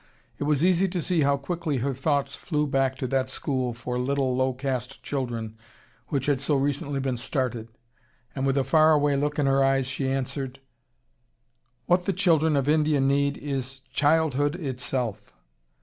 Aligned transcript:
It 0.39 0.45
was 0.45 0.65
easy 0.65 0.87
to 0.87 0.99
see 0.99 1.21
how 1.21 1.37
quickly 1.37 1.77
her 1.77 1.93
thoughts 1.93 2.33
flew 2.33 2.65
back 2.65 2.95
to 2.97 3.07
that 3.09 3.29
school 3.29 3.71
for 3.71 3.99
little 3.99 4.35
low 4.35 4.51
caste 4.51 5.03
children 5.03 5.55
which 6.07 6.25
had 6.25 6.41
so 6.41 6.55
recently 6.57 6.99
been 6.99 7.17
started, 7.17 7.67
and 8.33 8.43
with 8.43 8.57
a 8.57 8.63
far 8.63 8.93
away 8.93 9.15
look 9.15 9.37
in 9.37 9.45
her 9.45 9.63
eyes 9.63 9.85
she 9.85 10.09
answered: 10.09 10.59
"What 11.85 12.05
the 12.05 12.13
children 12.13 12.57
of 12.57 12.67
India 12.67 12.99
need 12.99 13.37
is 13.37 13.81
childhood 13.93 14.55
itself. 14.55 15.33